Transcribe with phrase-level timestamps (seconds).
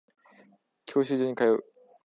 [0.87, 1.63] 教習所に通う